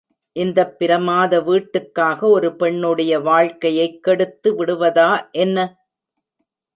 இந்தப் 0.35 0.79
பிரமாத 0.79 1.41
வீட்டுக்காக 1.41 2.29
ஒரு 2.29 2.49
பெண்னுடைய 2.55 3.19
வாழ்க்கையைக் 3.19 4.03
கெடுத்து 4.03 4.51
விடுவதா 4.55 5.09
என்ன? 5.35 5.57